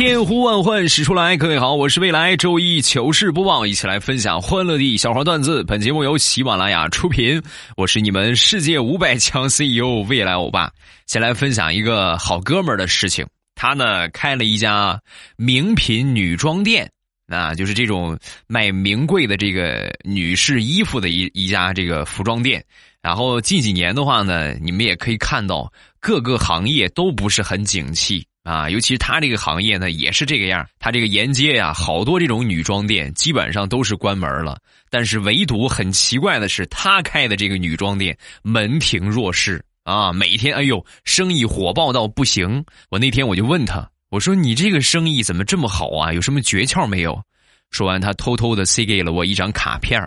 [0.00, 5.62] 千呼万唤始出来，各位好，我是未来周一糗事播报，一起来分享欢乐的小花段子。
[5.64, 7.42] 本节目由喜马拉雅出品，
[7.76, 10.72] 我是你们世界五百强 CEO 未来欧巴。
[11.06, 14.98] 先来分享一个好哥们儿的事情，他呢开了一家
[15.36, 16.90] 名品女装店，
[17.26, 22.64] 啊，就是这种卖名贵的这个女士衣服的一一家这个服装店。
[23.02, 28.26] 然后近几年的话呢，你们也可以看到各个行业都不是很景气。
[28.42, 30.66] 啊，尤其是他这个行业呢，也是这个样。
[30.78, 34.58] 他这个沿街呀，好多这种女装店基本上都是关门了。
[34.88, 42.64] 但是唯独很奇怪的是，他开的这个女装店门庭若市啊，每天哎呦，生意火爆到不行。
[42.88, 46.12] 我那天我就问他，我说你这个生意怎么这么好啊？
[46.12, 47.22] 有什么诀窍没有？
[47.70, 50.00] 说完，他偷偷的塞给了我一张卡片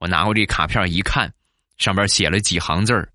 [0.00, 1.30] 我拿过这卡片一看，
[1.76, 3.08] 上边写了几行字：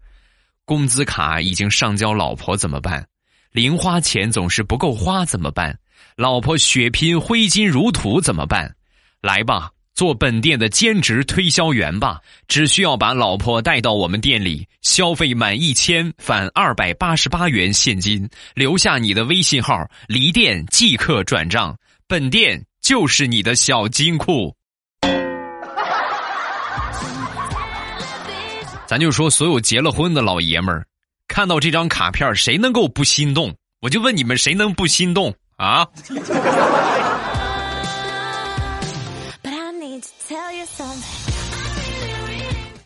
[0.64, 3.06] 工资卡已经上交老婆，怎么办？
[3.52, 5.78] 零花钱总是不够花怎么办？
[6.16, 8.76] 老婆血拼挥金如土怎么办？
[9.22, 21.78] 来吧，做本店的兼职推销员吧，只需要把老婆带到我们店里，消费满一千返二百八十八元现金，留下你的微信号，离店即刻转账，
[22.08, 24.56] 本店就是你的小金库。
[28.86, 30.86] 咱就说，所有结了婚的老爷们儿。
[31.30, 33.56] 看到这张卡片，谁能够不心动？
[33.82, 35.88] 我就问你们，谁能不心动啊？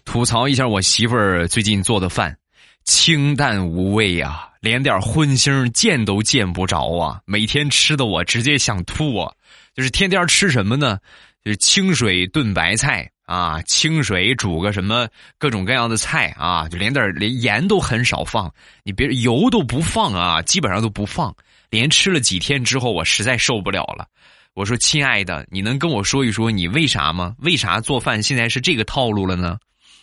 [0.04, 2.38] 吐槽一下我媳妇儿最近做的饭，
[2.84, 7.22] 清淡无味啊，连点荤腥见都见不着啊！
[7.26, 9.32] 每天吃的我直接想吐啊！
[9.74, 11.00] 就是天天吃什么呢？
[11.44, 13.10] 就是清水炖白菜。
[13.26, 15.08] 啊，清水煮个什么
[15.38, 18.54] 各种各样的菜啊，就连点连盐都很少放，
[18.84, 21.34] 你别油都不放啊，基本上都不放。
[21.70, 24.06] 连吃了几天之后，我实在受不了了。
[24.54, 27.34] 我说：“亲爱的，你能跟我说一说你为啥吗？
[27.40, 29.58] 为啥做饭现在是这个套路了呢？”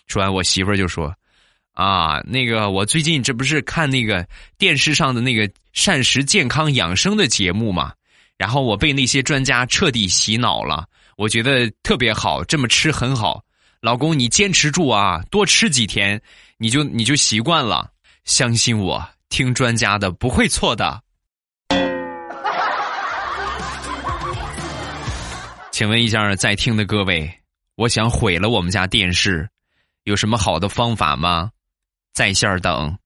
[0.08, 1.14] 说完，我媳妇儿就说
[1.72, 4.26] ：“啊，那个我最近这不是看那个
[4.58, 7.92] 电视上的那个膳食健康养生的节目嘛，
[8.36, 10.84] 然后我被那些专家彻底洗脑了。”
[11.20, 13.44] 我觉得特别好，这么吃很好。
[13.82, 16.18] 老公，你坚持住啊，多吃几天，
[16.56, 17.90] 你就你就习惯了。
[18.24, 21.02] 相信我，听专家的不会错的。
[25.70, 27.30] 请问一下在听的各位，
[27.74, 29.46] 我想毁了我们家电视，
[30.04, 31.50] 有什么好的方法吗？
[32.14, 32.96] 在线等。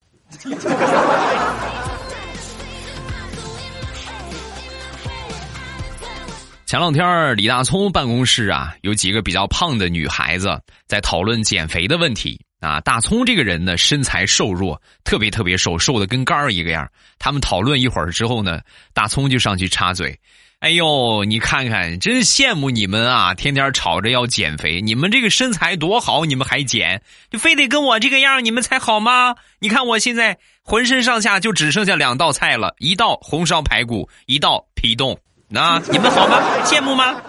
[6.65, 12.81] 前两天李大聪办公室啊，有几个比较胖的女孩子在讨论减肥的问题啊。
[12.81, 16.89] 大聪这个人呢，身材瘦弱，特别特别瘦，瘦的跟杆儿一个样。
[17.19, 18.61] 他们讨论一会儿之后呢，
[18.95, 20.19] 大聪就上去插嘴
[20.57, 23.35] ：“哎呦，你看看，真羡慕你们啊！
[23.35, 26.99] 天天吵着要减肥，你们这个身材多好，你们还减，
[27.29, 29.35] 就非得跟我这个样，你们才好吗？
[29.59, 35.15] 你看我现在浑身上下就只剩下两道菜了，一道红烧排骨，一道皮冻。”
[35.47, 36.41] 那你们好吗？
[36.65, 37.21] 羡慕吗？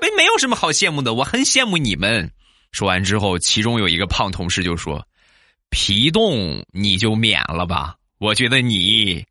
[0.00, 2.30] 没没有什么好羡慕的，我很羡慕你们。
[2.72, 5.06] 说完之后，其中有一个胖同事就说
[5.70, 9.24] ：“皮冻你就免了吧，我觉得你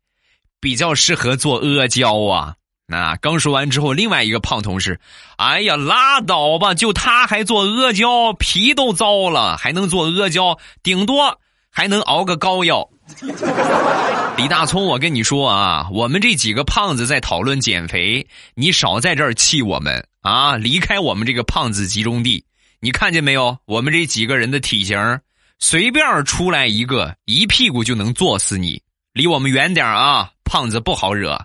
[0.60, 2.54] 比较适合做阿胶啊。”
[2.86, 4.98] 那刚说完之后，另外一个胖同事
[5.36, 10.58] ：“哎呀，拉倒吧，就他还做阿胶，皮都糟了，还能做阿胶？
[10.82, 11.38] 顶多
[11.70, 12.88] 还能熬个膏药。”
[14.36, 20.56] 李大聪，我跟你说啊，我们这几个胖子在讨论减肥，你少在这儿气我们啊！
[20.56, 22.44] 离开我们这个胖子集中地，
[22.80, 23.58] 你看见没有？
[23.66, 25.20] 我们这几个人的体型，
[25.58, 28.82] 随便出来一个，一屁股就能坐死你。
[29.12, 31.38] 离我们远点啊，胖子不好惹。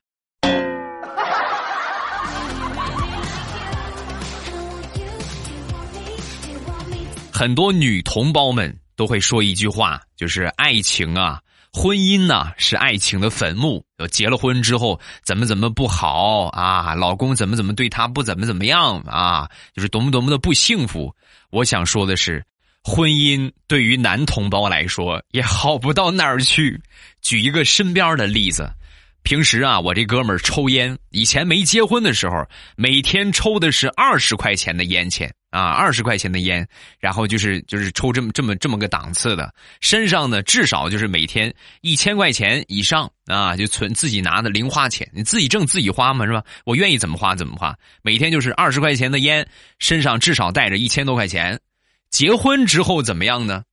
[7.34, 11.42] 很多女同胞们都会说一句话，就是爱情啊。
[11.78, 16.96] 婚姻呢是爱情的坟墓，结了婚之后怎么怎么不好啊？
[16.96, 19.50] 老公怎么怎么对她不怎么怎么样啊？
[19.74, 21.14] 就是多么多么的不幸福。
[21.50, 22.42] 我想说的是，
[22.82, 26.82] 婚姻对于男同胞来说也好不到哪儿去。
[27.22, 28.72] 举一个身边的例子，
[29.26, 36.66] 平时啊，我这哥们儿抽烟，以前没结婚的时候，每天抽的是二十块钱的烟钱啊，二十块钱的烟，
[37.00, 39.52] 然后就是就是抽这么这么这么个档次的，
[39.82, 41.52] 身上呢至少就是每天
[41.82, 46.44] 一千块钱以上啊，就存自己拿的零花钱，你自己挣自己花嘛，是吧？
[46.64, 49.44] 我愿意怎么花怎么花，每天就是二十块钱的烟，
[49.80, 51.60] 身上至少带着一千多块钱。
[52.12, 53.64] 结婚之后怎么样呢？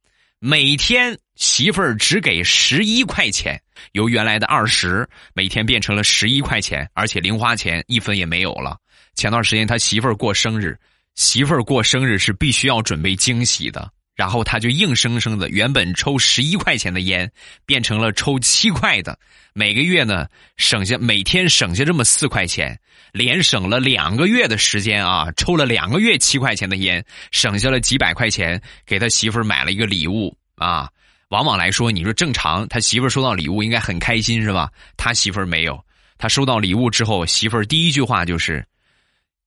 [0.45, 3.63] 每天媳妇儿只给十一块钱，
[3.93, 8.77] 由原来的二十，每天变成了十一块钱，而且零花钱一分也没有了。
[9.15, 10.77] 前段时间他媳妇儿过生日，
[11.15, 17.31] 媳妇儿过生日是必须要准备惊喜的，然后他就硬生生的原本抽十一块钱的烟，
[17.65, 19.19] 变成了抽七块的，
[19.55, 20.27] 每个月呢
[20.57, 22.79] 省下每天省下这么四块钱，
[23.13, 30.37] 连省了两个月的时间啊，抽了两个月七块钱的烟，省下了几百块钱，给他媳妇儿买了一个礼物。
[30.57, 30.89] 啊，
[31.29, 34.71] 往往来说，你说正常，他媳妇儿收到礼物应该很开心是吧？
[34.97, 35.83] 他媳妇儿没有，
[36.19, 38.65] 他收到礼物之后，媳妇儿第一句话就是：“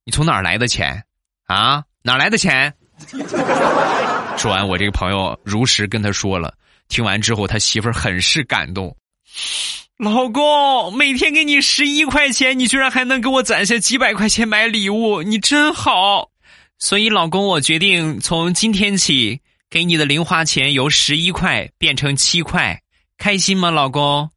[0.03, 1.03] 你从哪儿来的钱？
[1.45, 2.73] 啊，哪来的钱？”
[4.38, 6.54] 说完，我这个朋友如实跟他说了。
[6.88, 8.96] 听完之后，他媳妇儿很是感动。
[9.98, 16.30] 老公，每天给你十一块钱，你居然还能给我攒下几百块钱买礼物，你真好。
[16.78, 19.42] 所以，老公，我决定从今天起。
[19.68, 22.80] 给你的零花钱由十一块变成七块，
[23.18, 24.30] 开心吗，老公？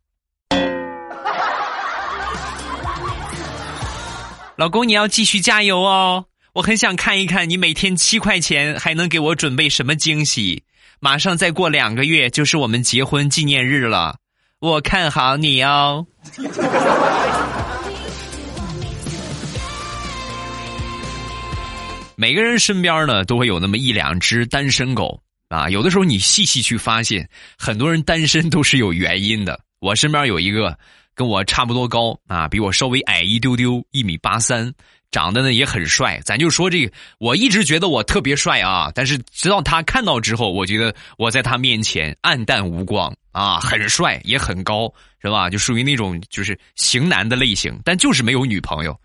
[4.57, 6.25] 老公，你要继续加油哦！
[6.59, 10.65] 我很想看一看你每天七块钱还能给我准备什么惊喜。
[10.99, 14.17] 马上再过两个月就是我们结婚纪念日了，
[14.59, 16.05] 我看好你哦。
[22.17, 25.71] 每个人身边呢，都会有那么一两只单身狗啊。
[25.71, 29.61] 有的时候你细细去发现，很多人单身都是有原因的。
[29.79, 30.77] 我身边有一个
[31.19, 34.73] 跟我差不多高啊，比我稍微矮一丢丢，一米八三，
[35.11, 36.21] 长得呢也很帅。
[36.25, 44.89] 咱就说这个，我一直觉得我特别帅啊，但是直到他看到之后，我觉得我在他面前暗淡无光啊，很帅也很高，
[45.21, 45.51] 是吧？
[45.51, 48.97] 就属于那种就是型男的类型，但就是没有女朋友。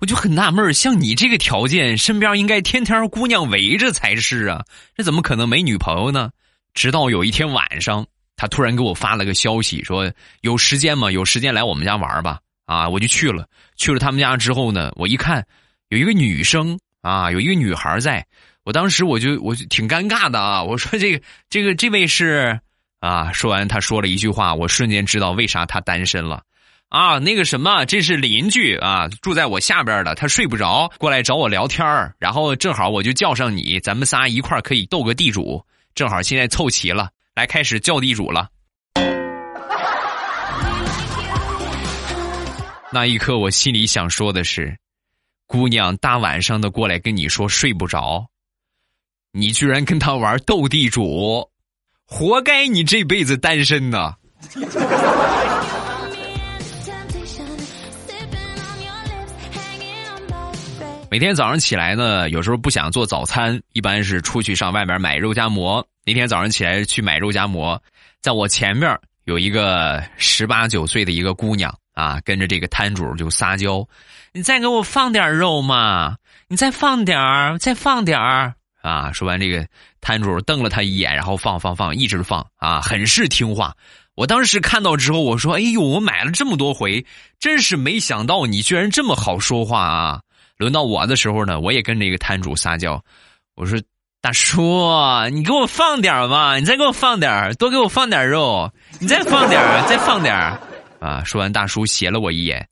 [0.00, 4.64] 我就很纳闷像你这个条件，身边应该天天姑娘围着才是啊，
[4.96, 6.30] 这怎么可能没女朋友呢？
[6.74, 8.04] 直到有一天晚上，
[8.42, 11.12] 他突然给我发了个消息，说有时间吗？
[11.12, 12.40] 有时间来我们家玩吧？
[12.66, 13.46] 啊，我就去了。
[13.76, 15.46] 去了他们家之后呢，我一看
[15.90, 18.26] 有一个女生啊，有一个女孩在，
[18.64, 20.60] 我当时我就我就挺尴尬的啊。
[20.60, 22.58] 我说这个这个这位是
[22.98, 26.42] 啊，说完他说了一句话，我瞬间知道为啥他单身了。
[26.88, 31.86] 啊，那个什么，这是邻居啊，住在我下边的，他睡不着，过来找我聊天
[32.18, 38.48] 然后正好我就叫上你，咱们仨一块可以斗个地主，正好现在凑齐了，来开始叫地主了。
[42.92, 44.76] 那一刻，我心里想说的是，
[45.46, 48.26] 姑娘大晚上的过来跟你说睡不着，
[49.32, 51.48] 你居然跟他玩斗地主，
[52.04, 54.14] 活该你这辈子单身呢。
[61.10, 65.86] 每天早上起来呢，有时候不想做早餐，一般是出去上外面买肉夹馍。
[66.04, 67.80] 那天早上起来去买肉夹馍，
[68.20, 73.86] 在我前面有一个十八九岁的一个姑娘啊，跟着这个摊主就撒娇
[74.32, 76.16] ：“你再给我放点肉嘛，
[76.48, 79.66] 你再放点儿，再放点儿啊！”说完，这个
[80.00, 83.72] 摊主瞪了他一眼，然后放放放，一直放啊，很是听话。
[84.14, 87.06] 我当时看到之后，我说：“哎呦，我买了这么多回，
[87.38, 90.20] 真是没想到你居然这么好说话啊！”
[90.58, 93.02] 轮到我的时候呢，我也跟这个摊主撒娇，
[93.54, 93.80] 我说
[94.22, 94.62] ：“大叔，
[95.32, 100.60] 你给我放点嘛，你再给我放点儿多给我放点肉，你再放点儿再放点儿
[101.00, 102.68] 啊！”说完，大叔斜了我一眼，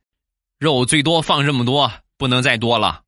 [0.60, 3.00] 肉最多放这么多，不能再多了。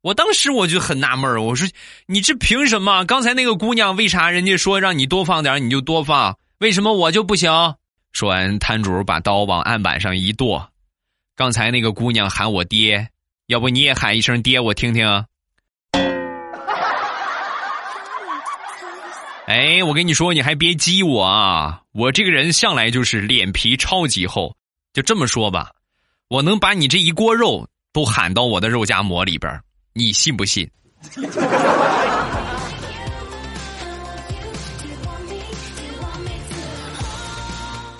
[0.00, 1.68] 我当时我就很纳闷我说
[2.06, 3.04] ：“你这凭什么？
[3.04, 7.52] 刚才那个姑娘为啥人家说让你多放点你就多放，为什么我就不行？”
[8.10, 10.68] 说完，摊主把刀往案板上一剁，
[11.36, 13.08] 刚才那个姑娘喊我爹。
[13.46, 15.24] 要不你也喊一声爹，我听听。
[19.46, 21.82] 哎，我跟你说，你还别激我啊！
[21.92, 24.56] 我这个人向来就是脸皮超级厚。
[24.94, 25.70] 就这么说吧，
[26.28, 29.60] 我能把你这一锅肉都喊到我的肉夹馍里边，
[29.92, 30.66] 你信不信？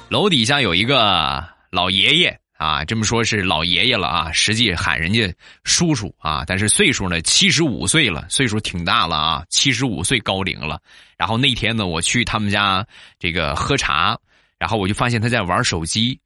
[0.09, 2.41] 楼底下有一个老爷爷。
[2.65, 5.31] 啊，这么说是老爷爷了啊，实际喊人家
[5.65, 10.81] 叔叔啊，但是岁数呢七十五岁了，岁数挺大了啊，七十五岁高龄了。
[11.19, 12.83] 然后那天呢，我去他们家
[13.19, 14.19] 这个喝茶，
[14.59, 16.19] 然后我就发现他在玩手机，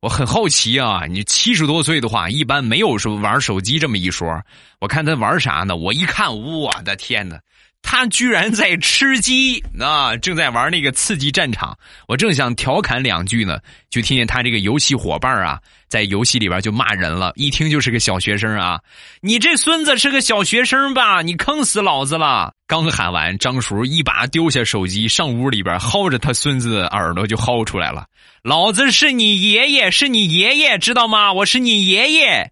[0.00, 4.42] 我很好奇啊，你七十多岁的话，一般没有什么玩手机这么一说。
[4.80, 5.76] 我看他玩啥呢？
[5.76, 7.38] 我一看，我的天哪！
[7.86, 10.16] 他居然在吃鸡啊！
[10.16, 13.58] 正在玩那个刺激战场，我正想调侃两句呢，
[13.90, 17.32] 就听见他这个游戏伙伴啊，在游戏里边就骂人了。
[17.36, 18.80] 一听就是个小学生啊！
[19.20, 21.20] 你这孙子是个小学生吧？
[21.20, 22.54] 你坑死老子了！
[22.66, 28.06] 刚喊完，张叔一把丢下手机，上屋里边薅着他孙子耳朵就薅出来了。
[28.42, 31.34] 老子是你爷爷，是你爷爷，知道吗？
[31.34, 32.50] 我是你爷爷。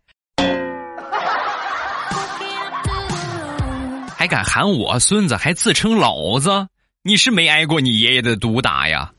[4.22, 6.68] 还敢喊我孙子，还自称老子？
[7.02, 9.10] 你是没挨过你爷爷的毒打呀？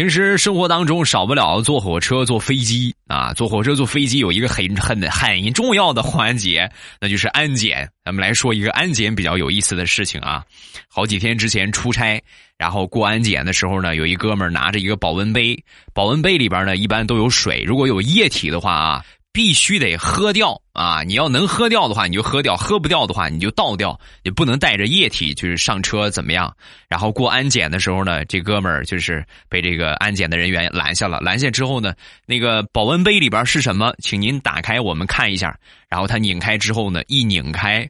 [0.00, 6.66] 平时生活当中少不了坐火车、坐飞机啊，坐火车、坐飞机有一个很很很重要的环节，
[6.98, 7.86] 那就是安检。
[8.02, 10.42] 咱们来说一个安检比较有意思的事情啊。
[10.88, 12.18] 好几天之前出差。
[12.56, 21.02] 然后过安检的时候呢，有一哥们拿着一个保温杯，保温杯里边呢一般都有水，如果有液体的话啊，必须得喝掉啊！
[21.02, 26.54] 你要能喝掉的话，你就喝掉；喝不掉的话，你就倒掉，也不能带着液体就是上车怎么样？
[26.88, 31.20] 然后过安检的时候呢，这哥们儿就是被这个安检的人员拦下了。
[31.20, 31.94] 拦下之后呢，
[32.26, 33.94] 那个保温杯里边是什么？
[34.02, 35.56] 请您打开我们看一下。
[35.88, 37.88] 然后他拧开之后呢，一拧开。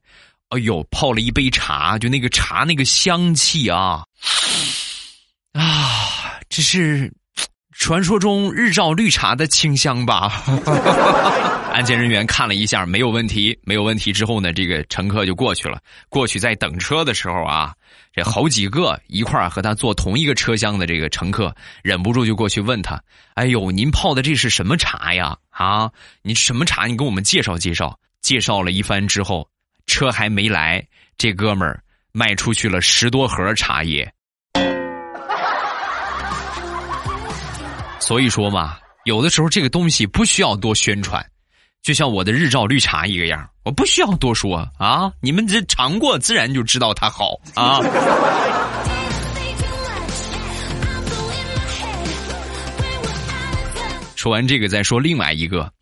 [0.50, 4.02] 哎呦，泡了一杯茶，就那个茶那个香气啊，
[5.52, 7.12] 啊，这是
[7.80, 10.30] 传说中日照绿茶的清香吧？
[11.72, 14.12] 安检人员看了一下，没有问题，没有问题。
[14.12, 15.80] 之后呢，这个乘客就过去了。
[16.10, 17.72] 过去在等车的时候啊，
[18.12, 25.34] 这好几个一块和他坐同一个车厢的这个乘客，忍不住就过去问他：“哎呦，您泡的这是什么茶呀？
[25.48, 26.84] 啊，你什么茶？
[26.84, 29.48] 你给我们介绍介绍。”介绍了一番之后。
[29.86, 31.82] 车还没来，这哥们儿
[32.12, 34.12] 卖出去了十多盒茶叶。
[38.10, 41.24] 所以说嘛，有的时候这个东西不需要多宣传，
[41.80, 47.78] 就像我的日照绿茶一个样，我不需要多说啊，你们这尝过自然就知道它好啊。
[54.16, 55.72] 说完这个，再说另外一个，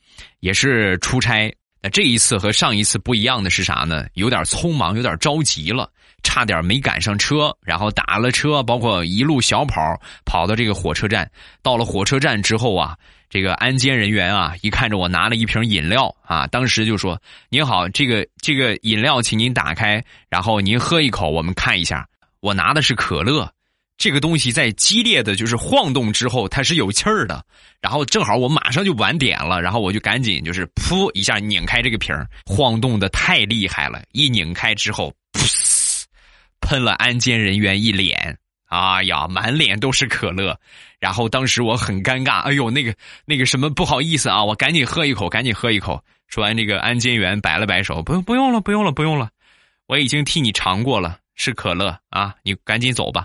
[0.40, 1.50] 也是出差。
[1.80, 4.04] 那这一次和上一次不一样的是啥呢？
[4.12, 5.90] 有点匆忙，有点着急了，
[6.22, 9.80] 差点没赶上车，然后打了车，包括一路小跑
[10.24, 11.30] 跑到这个火车站。
[11.62, 12.96] 到了火车站之后啊，
[13.30, 22.06] 这个安监人员啊，一看着我拿了一瓶饮料啊，当时就说：“您好，这个这个饮料，请您打开，然后您喝一口，我们看一下。”
[22.40, 23.50] 我拿的是可乐。
[23.96, 27.44] 这个东西在激烈的就是晃动之后，它是有气儿的。
[27.80, 32.14] 然后正好我马上就晚点了，然后我就赶紧就是噗一下拧开这个瓶
[32.46, 35.12] 晃动的太厉害了，一拧开之后，
[36.68, 38.36] 喷了安监人员一脸。
[38.66, 40.54] 哎呀，满脸都是可乐。
[41.00, 42.94] 然后当时我很尴尬，哎呦，那个
[43.24, 46.04] 那个什么不好意思啊，我赶紧喝一口，赶紧喝一口。
[46.26, 49.30] 说完，这个安监员摆了摆手，不用不用了，不用了，不用了，
[49.86, 53.24] 我已经替你尝过了，是可乐啊，你赶紧走吧。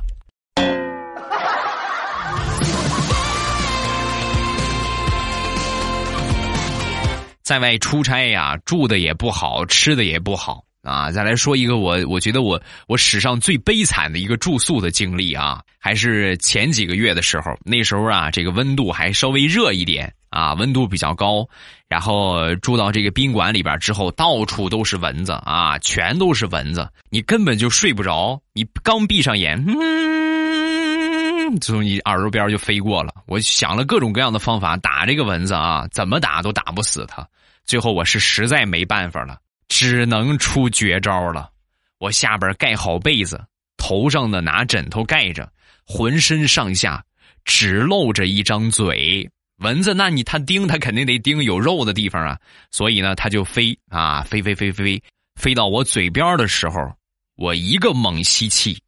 [7.42, 11.10] 在外出差呀，住的也不好，吃的也不好啊！
[11.10, 21.48] 再来说一个我，我觉得我我史上最悲惨的一个住宿的经历啊，还是前几个月的时候，那时候啊，这个温度还稍微热一点啊，温度比较高，
[21.88, 33.14] 然后住到这个宾馆里边之后，到处都是蚊子啊，全都是蚊子，你根本就睡不着，你刚闭上眼，嗯，从你耳朵边就飞过了。
[33.28, 37.26] 我想了各种各样的方法打这个蚊子啊，怎么打都打不死它。
[37.66, 39.38] 最后我是实在没办法了，
[39.68, 41.52] 只能出绝招了。
[42.00, 43.44] 我下边盖好被子，
[43.78, 45.52] 头上的拿枕头盖着，
[45.86, 47.04] 浑身上下
[47.46, 49.30] 只露着一张嘴。
[49.58, 52.40] 蚊子，那你它叮，它肯定得叮有肉的地方啊。
[52.72, 55.02] 所以呢，它就飞啊，飞飞飞飞
[55.36, 56.94] 飞到我嘴边的时候，
[57.36, 58.82] 我一个猛吸气，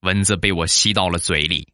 [0.00, 1.66] 蚊子被我吸到了嘴里，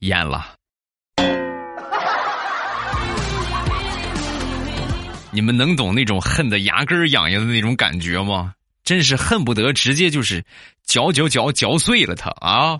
[0.00, 0.54] 咽了。
[5.34, 8.54] 你们能懂那种恨得牙根痒痒的那种感觉吗？
[8.84, 10.44] 真是恨不得直接就是
[10.86, 12.78] 嚼嚼嚼嚼碎了它啊！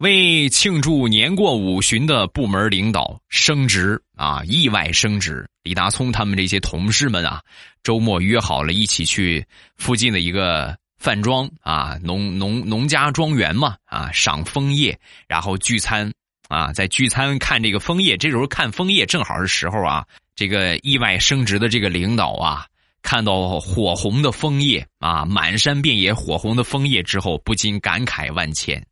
[0.00, 7.40] 为庆祝年过五旬的部门领导升职啊，意外升职，李大聪他们这些同事们啊，
[7.82, 9.46] 周末约好了一起去
[9.78, 10.76] 附近的一个。
[10.98, 14.98] 饭庄啊，农农农家庄园嘛啊，赏枫叶，
[15.28, 16.12] 然后聚餐，
[16.48, 20.06] 啊，在聚餐看这个枫叶，这时候看枫叶正好是时候啊。
[20.34, 22.66] 这个意外升职的这个领导啊，
[23.00, 28.84] 看到火红的枫叶啊，满山遍野火红的枫叶之后，不禁感慨万千。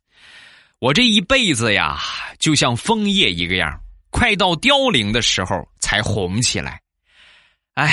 [0.79, 1.99] 我这一辈子呀，
[2.39, 6.81] 就像枫叶一个样，快到凋零的时候才红起来。
[7.75, 7.91] 哎，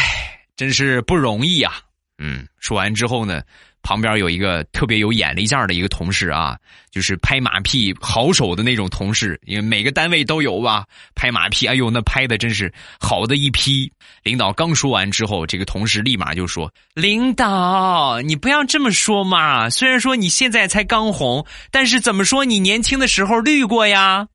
[0.57, 1.75] 真是不容易啊！
[2.17, 3.43] 嗯，说完之后呢。
[3.83, 6.57] 旁边有一个特别有眼力劲儿的一个同事啊，
[6.91, 10.85] 就是拍马屁好手的那种同事，因为每个单位都有吧。
[11.15, 13.93] 拍马屁，哎呦，那拍的真是好的一批。
[14.23, 19.69] 领导刚说完之后，这个同事立马就说：“领导，你不要这么说嘛。
[19.69, 24.29] 虽然说你现在才刚红，但是怎么说你年轻的时候绿过呀？”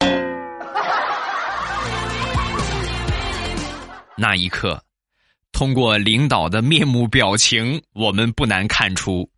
[4.16, 4.82] 那一刻。
[5.52, 9.28] 通过领导的面目表情，我们不难看出，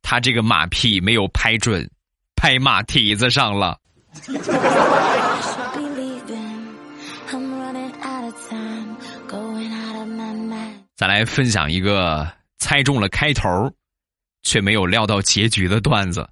[0.00, 1.88] 他这个马屁没有拍准，
[2.36, 3.78] 拍马蹄子上了。
[10.94, 13.48] 再来分享一个猜中了开头，
[14.42, 16.28] 却没有料到结局的段子。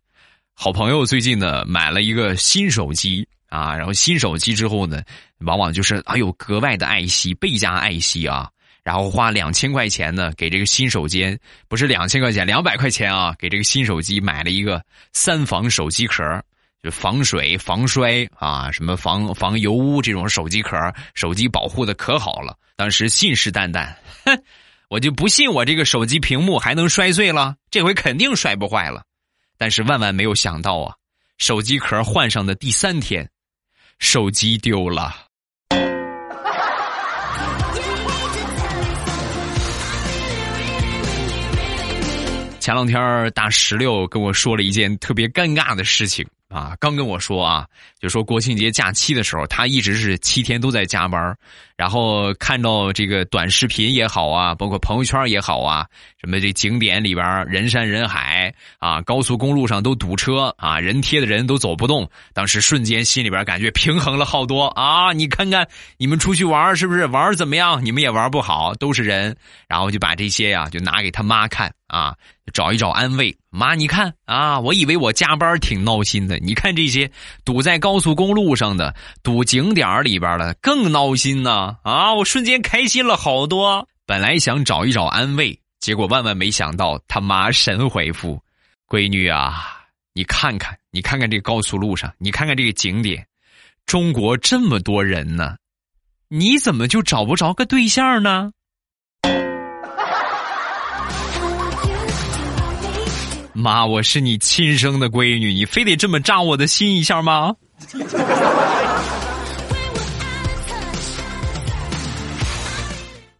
[0.55, 5.03] 好朋友最近呢买了一个新手机啊，然后新手机之后呢，
[5.39, 8.49] 往往就是哎呦格外的爱惜，倍加爱惜啊。
[8.83, 14.83] 然后花两千块钱呢，给这个新手机不是两千块钱，两百块钱啊，给这个新手机买了一个
[15.13, 16.23] 三防手机壳，
[16.83, 20.77] 就防水、防摔啊，什么防防油污这种手机壳，
[21.15, 22.57] 手机保护的可好了。
[22.77, 23.95] 当时信誓旦旦，
[24.25, 24.43] 哼，
[24.89, 29.03] 我就不信我这个手机屏幕还能摔碎了，这回肯定摔不坏了。
[29.59, 30.95] 但是万万没有想到啊，
[31.37, 33.29] 手机壳换上的第三天，
[33.99, 35.30] 手机丢了。
[42.71, 46.25] 前两天大石榴跟我说了一件特别尴尬的事情。
[46.51, 47.65] 啊，刚跟我说啊，
[48.01, 51.35] 就说国庆节假期的时候，他一直是七天都在加班，
[51.77, 55.87] 然后看到这个短视频也好啊，包括朋友圈也好啊，
[56.21, 65.13] 什么这景点里边人山人海啊，高速公路上都堵车啊，人贴的人都走不动，当时瞬间心里边感觉平衡了好多啊！
[65.13, 65.65] 你看看
[65.99, 67.85] 你们出去玩是不是玩怎么样？
[67.85, 69.37] 你们也玩不好，都是人，
[69.69, 72.13] 然后就把这些呀就拿给他妈看啊。
[72.53, 77.11] 找一找安慰，妈，你看啊，我以为我加班挺闹心的，你看这些
[77.45, 82.15] 堵在高速公路上的，堵景点里边的更闹心呢啊！
[82.15, 83.89] 我瞬间开心了好多。
[84.07, 88.41] 本来想找一找安慰，结果万万没想到他妈神回复
[88.89, 89.83] ：“闺女啊，
[90.15, 93.27] 你看看，你看看这高速路上，你看看这个景点，
[93.85, 95.57] 中国这么多人呢，
[96.29, 98.53] 你怎么就找不着个对象呢？”
[103.53, 107.55] 妈，我是你亲生的闺女，你非得这么扎我的心一下吗？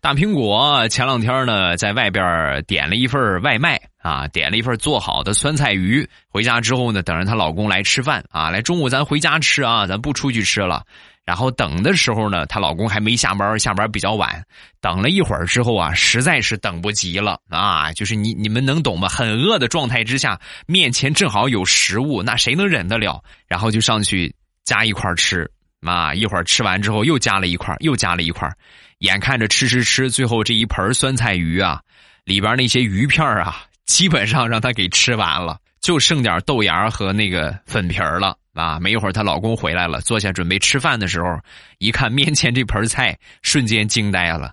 [0.01, 10.85] 大苹果前两天呢，在外边点了一份外卖啊，点了一份做好的酸菜鱼，回家之后呢，等着她老公来吃饭啊，来中午咱回家吃啊，咱不出去吃了。
[11.23, 14.43] 然后等的时候呢，她老公还没下班，下班比较晚。
[14.81, 17.93] 等了一会儿之后啊，实在是等不及了啊！
[17.93, 19.09] 就是你你们能懂吗？
[19.09, 23.23] 很饿的状态之下，面前正好有食物，那谁能忍得了？
[23.47, 24.35] 然后就上去
[24.65, 25.49] 加一块吃
[25.83, 26.13] 啊！
[26.15, 28.51] 一会儿吃完之后又加了一块，又加了一块，
[28.99, 31.81] 眼看着吃吃吃，最后这一盆酸菜鱼啊，
[32.25, 38.37] 里边那些鱼片啊，基本上让他给吃完了，就剩点豆芽和那个粉皮儿了。
[38.53, 38.79] 啊！
[38.81, 41.39] 没一会儿，她老公回来了，坐下准备吃饭的时候，
[41.79, 44.53] 一看面前这盆菜，瞬间惊呆了。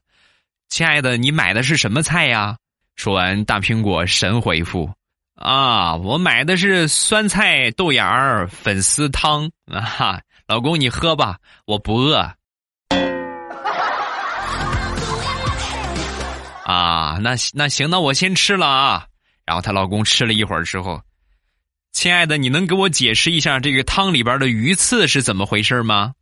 [0.69, 2.57] 亲爱的，你买的是什么菜呀？
[2.95, 4.89] 说完，大苹果神回复
[5.35, 9.81] ：“啊，我买的是酸菜豆芽粉丝汤啊！
[9.81, 12.17] 哈老公，你喝吧，我不饿。
[16.65, 19.06] ”啊，那那行，那我先吃了啊。
[19.47, 21.01] 然后她老公吃了一会儿之后。
[21.93, 26.13] 亲爱的，你能给我解释一下这个汤里边的鱼刺是怎么回事吗？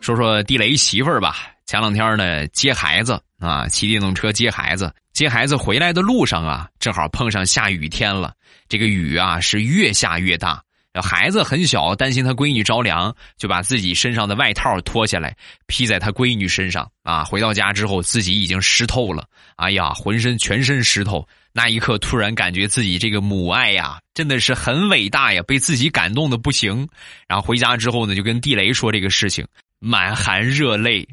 [0.00, 1.36] 说说地雷媳妇儿吧。
[1.66, 8.32] 前两天呢，接孩子啊，骑电动车接孩子，接孩子回来的路上啊，正好碰上下雨天了。
[8.68, 10.62] 这个雨啊，是越下越大。
[11.02, 16.90] 孩子很小，担心他闺女着凉，就把自己身上的外套脱下来披在他闺女身上。
[17.02, 19.26] 啊，回到家之后，自己已经湿透了。
[19.56, 21.26] 哎呀，浑身全身湿透。
[21.52, 26.86] 那一刻，突然感觉自己这个母爱呀，真的是很伟大呀，被自己感动的不行。
[27.26, 29.46] 然后回家之后呢，就跟地雷说这个事情，
[29.78, 31.08] 满含热泪。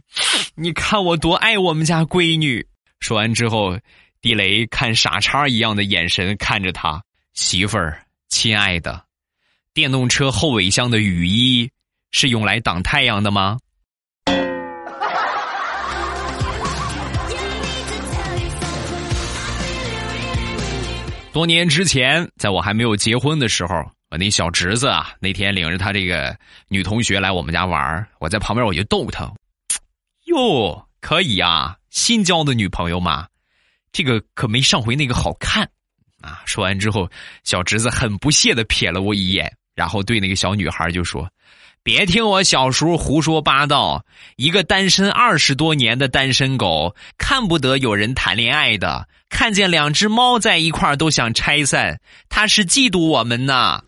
[0.55, 2.65] 你看我多爱我们家闺女。
[2.99, 3.77] 说完之后，
[4.21, 7.01] 地雷看傻叉一样的眼神看着他
[7.33, 9.03] 媳妇儿，亲爱的，
[9.73, 11.67] 电动车后尾箱的雨衣
[12.11, 13.57] 是用来挡太阳的吗？
[21.31, 23.73] 多年之前，在我还没有结婚的时候，
[24.11, 29.33] 我那小侄子啊，那天领着他这个女同学来我们家玩我在旁边我就逗他，
[30.25, 33.27] 哟，可以啊，新交的女朋友嘛，
[33.91, 35.67] 这个可没上回那个好看
[36.21, 36.43] 啊。
[36.45, 37.09] 说完之后，
[37.43, 41.29] 小侄子很不屑的瞥了我一眼，然后对那个小女孩就说。
[41.85, 44.05] 别听我小叔胡说八道！
[44.37, 53.83] 一个单身二十多年的单身狗，看不得有人谈恋爱的，看见两只猫在一块儿都想拆散，他是嫉妒我们呢。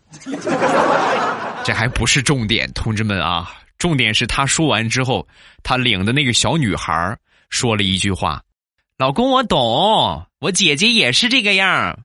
[1.64, 3.50] 这还不是重点，同志们啊！
[3.78, 5.26] 重点是他说完之后，
[5.62, 7.16] 他领的那个小女孩
[7.48, 8.42] 说了一句话
[8.98, 11.98] ：“老公，我懂，我姐姐也是这个样。”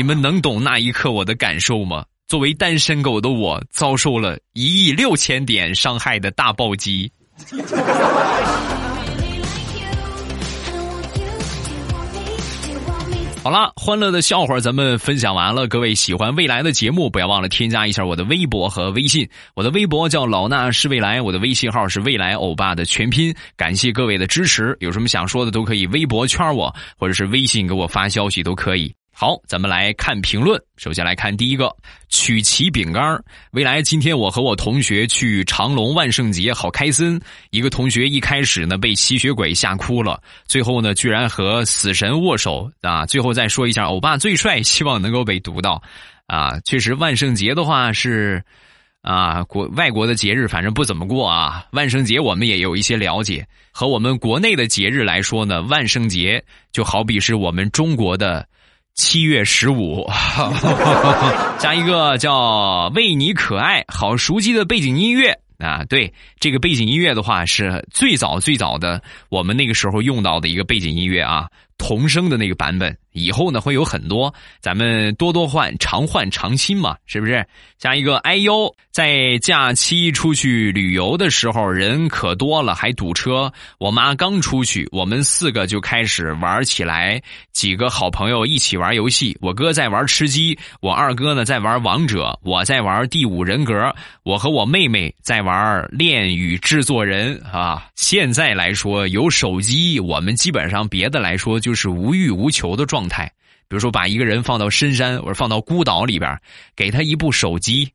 [0.00, 2.06] 你们能懂那一刻我的感受吗？
[2.26, 7.12] 作为单身狗的我，遭受了一亿六千点伤害的大暴击。
[13.42, 15.68] 好了，欢乐的笑话咱们分享完了。
[15.68, 19.28] 各位喜欢未来的节目，不要忘了添加一下我的微博和微信。
[19.54, 23.34] 我的微博叫老衲是未来，我的微信号是未来欧巴的全拼。
[23.54, 28.94] 感谢各位的支持，有什么想说的都可以微博圈我，或者是微信给我发消息都可以。
[29.20, 30.58] 好，咱们来看评论。
[30.78, 31.70] 首先来看第一个，
[32.08, 33.22] 曲奇饼干。
[33.50, 37.20] 未来今天我和我同学去长隆万圣节，好开心。
[37.50, 43.04] 一个同学一开始呢被吸血鬼吓哭了，最后呢居然和死神握手啊！
[43.04, 45.82] 最后再说一下，欧巴最帅，希望能够被读到。
[46.26, 48.42] 啊，确实万圣节的话是
[49.02, 51.66] 啊国外国的节日，反正不怎么过啊。
[51.72, 58.48] 万圣节我们也有一些了解，和我们国内的节日来说呢，万圣节就好比是我们中国的。
[58.94, 60.06] 七月十五，
[61.58, 65.84] 加一个叫“为你可爱”，好熟悉的背景音乐啊！
[65.88, 71.46] 对，这个背景音乐的话，是最早最早的我们那个时候用到的一个背景音乐啊。
[71.78, 77.44] 童声的那个版本，以后呢会有很多，咱们多多换，常换常新嘛，是不是？
[77.78, 83.52] 下一个哎呦，在假期出去旅游的时候人可多了，还堵车。
[83.78, 87.20] 我妈刚出去，我们四个就开始玩起来，
[87.52, 89.36] 几个好朋友一起玩游戏。
[89.40, 93.92] 我哥在玩吃鸡，我二哥呢在玩王者，我在玩第五人格，
[94.22, 97.88] 我和我妹妹在玩恋与制作人啊。
[97.96, 101.74] 现在来说有手机，我们基本上别的来说就。
[101.80, 103.32] 是无欲无求的状状态，
[103.66, 106.38] 比如说把一个人放到深山或者放到孤岛里边，
[106.76, 107.90] 给他一部手机，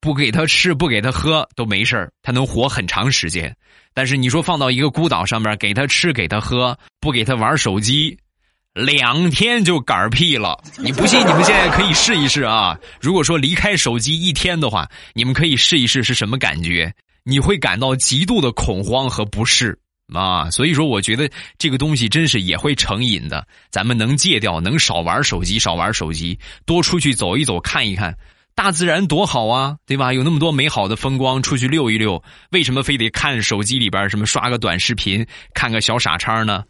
[0.00, 3.54] 不给他吃不给他喝都没事他能活很长时间。
[3.94, 8.18] 但是你说放到一个孤岛上面，给他吃给他喝，不给他玩手机，
[8.74, 10.60] 两天就嗝屁了。
[10.78, 12.76] 你不信，你们现在可以试一试啊！
[13.00, 16.92] 如果说离开手机一天的话，你们可以试一试是什么感觉？
[17.22, 19.78] 你会感到极度的恐慌和不适。
[20.14, 23.46] 啊，所以说我觉得这个东西真是也会成瘾的。
[23.70, 28.16] 咱们能戒掉，能少玩手机，少玩手机，多出去走一走，看一看
[28.54, 30.12] 大自然多好啊，对吧？
[30.12, 36.64] 有那么多美好的风光，出去溜一溜，为什么非得看手机里边什么刷个短视频，看个小傻叉呢？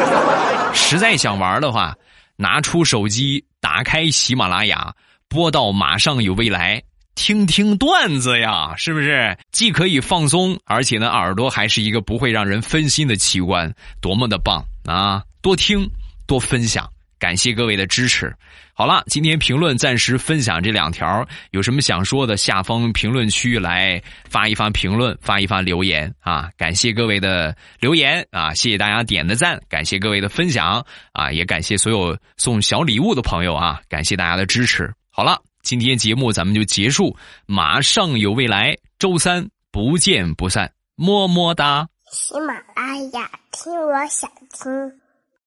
[0.74, 1.94] 实在想玩的话，
[2.36, 4.94] 拿出手机，打开喜马拉雅，
[5.28, 6.82] 播到马上有未来。
[7.16, 15.22] 听听段子呀，是不是既可以放松，而且呢，耳朵还是一个不会让人分心的器官，多么的棒啊！
[15.40, 15.90] 多听，
[16.26, 18.32] 多分享，感谢各位的支持。
[18.74, 26.50] 好了，今天评论暂时分享这两条，有什么想说的，下方评论区来发一发评论，发一发留言啊！
[26.58, 34.92] 感谢各位的留言啊，谢谢大家点的赞，感谢各位的分享啊，也感谢所有送小礼物的朋友啊，感谢大家的支持。
[35.10, 35.40] 好了。
[35.66, 41.88] 今天节目咱们就结束，马上有未来，周三不见不散，么么哒。
[42.12, 44.70] 喜马拉雅，听我想听。